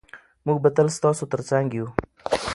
[0.45, 1.87] موږ به تل ستاسو ترڅنګ یو.